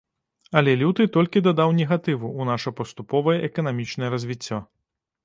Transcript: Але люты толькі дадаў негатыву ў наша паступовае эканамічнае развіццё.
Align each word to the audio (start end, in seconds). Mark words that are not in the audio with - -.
Але 0.59 0.71
люты 0.83 1.05
толькі 1.17 1.43
дадаў 1.47 1.73
негатыву 1.79 2.25
ў 2.29 2.41
наша 2.51 2.73
паступовае 2.79 3.37
эканамічнае 3.49 4.09
развіццё. 4.15 4.63